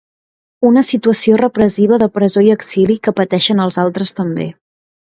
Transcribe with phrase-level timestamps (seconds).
[0.69, 4.53] Una situació repressiva de presó i exili que pateixen els altres també.